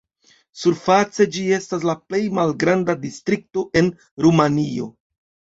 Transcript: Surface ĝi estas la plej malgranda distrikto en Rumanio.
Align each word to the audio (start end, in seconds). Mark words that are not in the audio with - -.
Surface 0.61 1.27
ĝi 1.35 1.43
estas 1.57 1.85
la 1.89 1.95
plej 2.07 2.21
malgranda 2.39 2.97
distrikto 3.05 3.65
en 3.83 3.93
Rumanio. 4.27 4.91